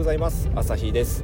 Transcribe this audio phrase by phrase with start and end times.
[0.00, 0.48] ございます。
[0.54, 1.22] 朝日です。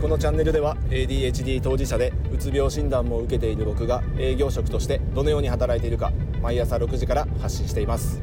[0.00, 6.10] このチャンネルでは ADHD 当事者でうつ病診断も受けている僕が営業職としてどのように働いているか
[6.40, 8.22] 毎朝6時から発信しています、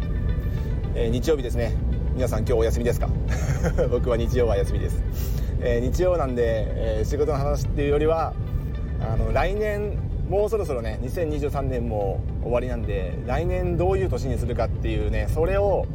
[0.96, 1.76] えー、日曜日ですね。
[2.16, 3.10] 皆さん今日お休みですか？
[3.92, 5.04] 僕は日曜は休みです、
[5.62, 8.34] えー、日曜なんで、えー、仕事の話っていうよりは
[9.08, 15.86] あの来年もうそろそろね2023年も終わりなんで来年どういう年にするかっていうねそれを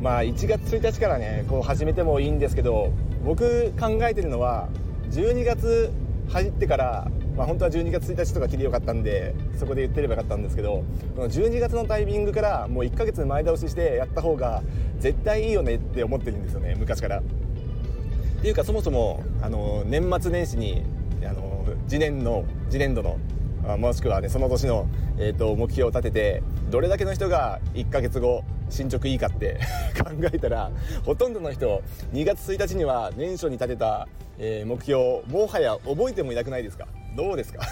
[0.00, 2.92] まあ1月1日からねこう始めてもいいんですけど
[3.24, 4.68] 僕考えてるのは
[5.10, 5.92] 12月
[6.28, 10.84] 入ってからまあ、本当は12月1日とか切りよかったんでそこで言ってればよかったんですけど
[11.16, 14.62] この12月のタイミングからもう1ヶ月前倒ししてやった方が
[14.98, 17.20] 絶対いいよねって思ってるんですよね昔から。
[17.20, 17.22] っ
[18.42, 20.82] ていうかそもそもあの年末年始に
[21.24, 23.18] あの次年の次年度の
[23.78, 24.86] もしくはねその年の、
[25.18, 29.58] えーと、目標を立ててどれだけの人が1ヶ月後進捗いいかって
[30.02, 30.70] 考えたら
[31.04, 34.08] ほとんどの人2月1日には年初に立てた、
[34.38, 36.86] えー、目標もはや覚えてもいなくないですか？
[37.16, 37.62] どうですか？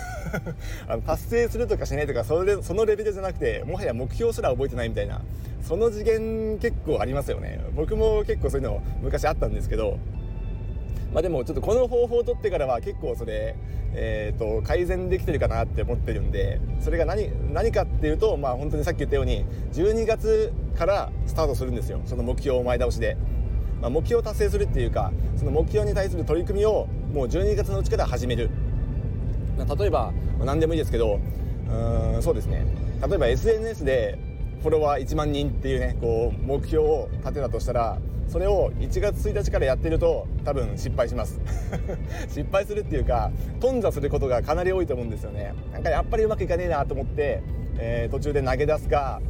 [0.88, 5.22] あの達成するとかしないとかそれそのレベルじゃなくてもはや目標すら覚えてないみたいな
[5.62, 7.60] その次元結構ありますよね。
[7.74, 9.98] 僕も結構そういうの昔あったんですけど
[11.12, 13.56] まあ、でもちょっとこの方法を取ってからは結構それ、
[13.94, 22.00] えー、と改善できてるかなって思ってるんでそれが何何かっていうと、まあ、本当にさっき言ったように12月からスタートするんですよ。
[22.04, 23.16] その目標を前倒しで。
[23.80, 28.50] まあ、目標を達成するっていうかその目標に対する取り組みをもう12月のうちから始める、
[29.56, 31.20] まあ、例えば、まあ、何でもいいですけど
[31.70, 32.66] うんそうですね。
[33.06, 34.18] 例えば SNS で
[34.62, 37.98] フォロワー1万人っていうねこう目標を立てたとしたら
[38.28, 41.40] それを1月1日からやってると多分失敗します。
[42.28, 45.54] 失敗するっていうか頓挫することがかなり多いと思うんですよね。
[45.72, 47.42] なんかやっぱりうまくいかねえなと思って、
[47.78, 49.20] えー、途中で投げ出すか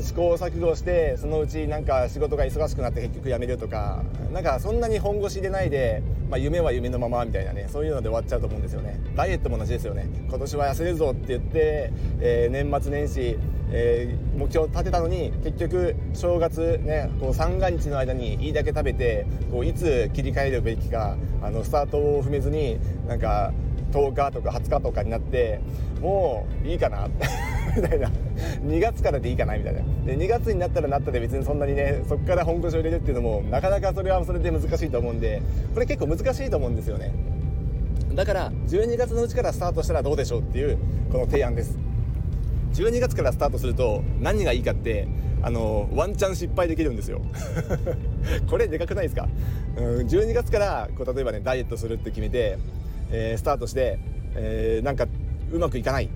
[0.00, 9.00] 試行錯誤してそのうちなんか仕事が忙しくなって結局辞めるとかなんかそんなに本腰でないで、まあ、夢は夢のままみたいなねそういうので終わっちゃうと思うんですよね。
[9.16, 10.08] ダイエットも同じですよね。
[10.28, 13.38] 今年は痩せるぞって言って、えー、年末年始
[13.74, 22.78] えー、目標を立てたのに結局正月ねこう三が日の間にいいだけ食べてこういつ切り替えるべきかあのスタートを踏めずに
[23.08, 23.52] なんか
[23.92, 25.60] 10日とか20日とかになって
[26.00, 27.08] もういいかな
[27.74, 28.10] みたいな。
[28.66, 29.80] 2月からでいいかなみたいな。
[30.06, 35.42] で2月になったらなったで別にそんなにねそこから本腰を入れるっていうのもなかなかそれはそれで難しいと思うんで
[35.74, 37.12] これ結構難しいと思うんですよね。
[38.14, 40.76] だから12月のうちからスタートしたらどうでしょうっていう
[41.10, 41.78] この提案です。
[42.74, 45.06] 12月からスタートすると何がいいかって
[45.42, 47.20] あのワンチャン失敗できるんですよ。
[48.48, 49.28] これでかくないですか、
[49.76, 52.58] うん、12月からこう例えばねダイエットするって決めて、
[53.10, 53.98] えー、スタートして、
[54.36, 55.06] えー、なんか
[55.52, 56.08] うまくいかない。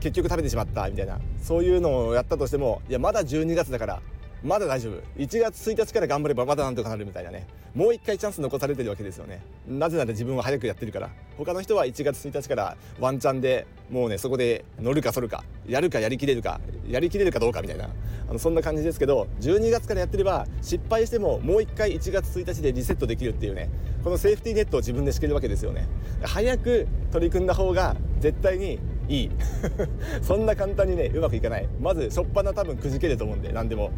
[0.00, 4.00] 結局食べてしまったみたいなそういうのをやったとしてもいやまだ12月だから
[4.42, 4.94] まだ大丈夫。
[5.18, 7.46] 1月1日から頑張ればまだなんとかなるみたいなね。
[7.74, 9.42] もう一回チャンス残されてるわけですよね。
[9.68, 16.58] なぜなら自分は早くやってるから他の人は1月1日からワンチャンでもうねそこで乗るか反るかやるかやりきれるか
[16.88, 17.90] やりきれるかどうかみたいな
[18.28, 23.68] あのそんな感じですけど12月からやってれば失敗してももう一回1月1日でリセットできるっていうね
[24.02, 25.86] このセーフティーネットを自分で敷けるわけですよね。
[26.22, 28.78] 早く取り組んだ方が絶対に
[29.10, 29.30] いい。
[30.22, 31.68] そんな簡単にねうまくいかない。
[31.80, 33.90] まず初っ端多分くじけると思うんで何でも。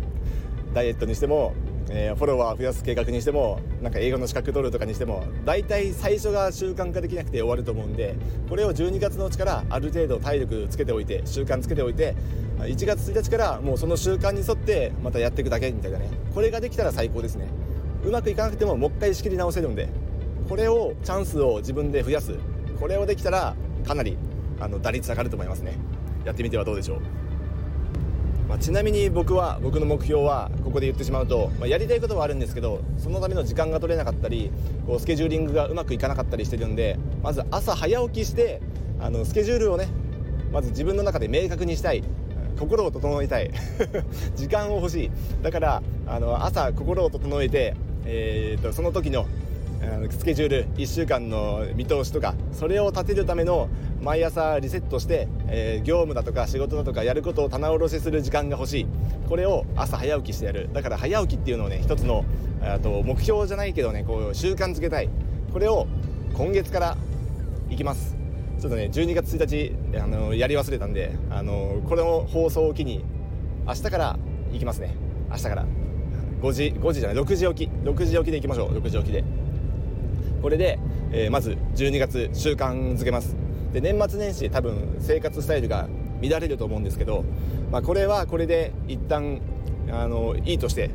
[0.74, 1.52] ダイエットにしても、
[1.90, 8.16] えー、フォロワー増やす計画にしてもなんか英語の資格取るとかにしても大体最初が習慣化できなくて終わると思うんで
[8.48, 12.14] これを12月のうちからある程度体力つけておいて習慣つけておいて
[12.58, 16.08] 1月1日からもうその習慣に沿ってまたやっていくだけみたいなね。
[16.34, 17.48] これができたら最高ですね。
[18.04, 19.88] うまくいかなくてももう一回仕切り直せるんで
[20.48, 22.34] これをチャンスを自分で増やす。
[22.80, 23.54] これをできたら
[23.86, 24.16] かなり
[24.62, 25.76] あの打率上がると思いますね。
[26.24, 27.00] やってみてはどうでしょう、
[28.48, 34.52] まあ、ちなみに僕は僕の目標はここで言ってしまうと、まあ、やりたいことはあるんですけどそのための時間が取れなかったり
[34.86, 38.62] こうスケジューリングがうまくいかなかったりしてるんでまず朝早起きして
[39.00, 39.88] あのスケジュールをね
[40.52, 42.04] まず自分の中で明確にしたい。
[42.58, 43.50] 心を整えたい。
[44.36, 45.10] 時間を欲しい。
[45.42, 47.74] だからあの朝心を整えて、
[48.04, 49.26] えーとその時の
[50.10, 53.68] スケジュール1週間の見通しとかそれを立てるための
[54.00, 58.86] 毎朝リセットして、えー、業務だとか仕事だとかやることを棚卸しする時間が欲しい。
[59.28, 60.68] これを朝早起きしてやる。
[60.72, 62.24] だから早起きっていうのをね一つの
[62.82, 65.08] と目標じゃないけどねこう習慣づけたい。
[65.52, 65.86] これを
[66.34, 66.96] 今月から
[67.68, 68.16] いきます。
[68.60, 69.46] ちょっとね12月1
[69.92, 73.04] 日あのやり忘れたんであのこれの放送を機に
[73.66, 74.18] 明日から
[74.52, 74.94] 行きますね。
[75.30, 75.66] 明日から。
[76.42, 77.70] 5時5時じゃない6時起き。
[77.84, 78.78] 6時起きで行きましょう。
[78.78, 79.24] 6時起きで。
[80.42, 80.78] これで、
[81.12, 83.36] えー、まず12月習慣づけます。
[83.72, 85.88] で年末年始多分生活スタイルが
[86.20, 87.24] 乱れると思うんですけど、
[87.70, 89.40] まあ、これはこれで一旦
[89.90, 90.90] あのいいとして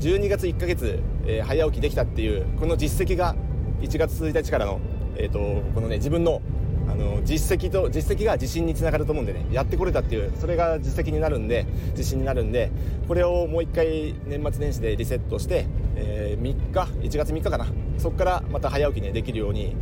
[0.00, 3.34] 12月1ヶ月、えー、早起きできたっていうこの実績が
[3.80, 4.80] 1月1日からの、
[5.16, 5.38] えーと、
[5.74, 6.42] このね自分の
[6.90, 9.46] あの実績と実績が自信につながると思うんでね。
[9.52, 12.70] やってこれたっていうそれが実績になるんで自信になるんで
[13.06, 17.66] これをもう一回年末年始でリセットして、えー、3日1月3日かな。
[17.98, 19.76] そこからまた早起きねできるように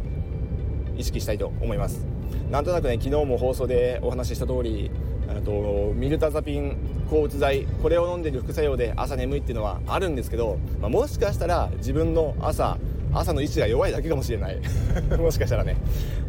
[0.97, 2.07] 意識したいと思います。
[2.51, 4.91] なんとなくね昨日も放送でお話しした通り
[5.45, 6.77] とミルタザピン
[7.11, 12.79] 抗うつ剤これを飲んでる副作用で朝眠いっていうのはあるんですけど、まあ、もしかしたら自分の朝
[13.19, 14.59] 朝の意志が弱いだけかもしれない。
[15.19, 15.77] もしかしたらね、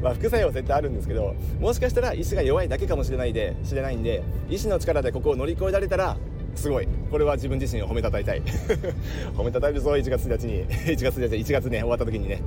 [0.01, 6.18] まあ、副作用は絶対あるんですけどもしかしたら意志が弱いだけかもしれないで知れないんで意志の力でここを乗り越えられたら
[6.57, 6.88] すごい。
[7.12, 8.42] これは自分自身を褒めたたえたい。
[9.38, 10.65] 褒めたたえるぞ1月1日に。
[10.94, 12.42] 1月1日1月ね終わった時にね。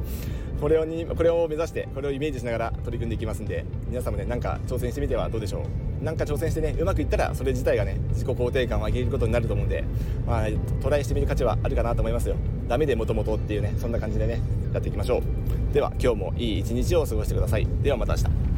[0.61, 6.05] これをにこれを目指してこれをイメージしながら取り組んでいきますんで皆さんもねなんか挑戦してみてはどうでしょう。
[6.05, 9.85] なんか挑戦してねうまくいったらそれ自体がね自己肯定感を上げることになると思うんで、
[10.27, 10.49] まあ、
[10.83, 12.37] トライしてみる価値はあるかなと思いますよ。
[12.69, 14.41] ダメでもともとっていうねそんな感じでね
[14.73, 15.75] やっていきましょう。
[15.75, 17.67] では今日もいい一日を過ごしてください。
[17.83, 18.50] ではまた明日。